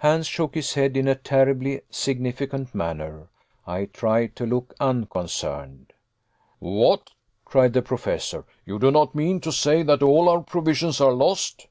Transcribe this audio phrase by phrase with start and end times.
[0.00, 3.28] Hans shook his head in a terribly significant manner.
[3.64, 5.92] I tried to look unconcerned.
[6.58, 7.10] "What!"
[7.44, 11.68] cried the Professor, "you do not mean to say that all our provisions are lost?"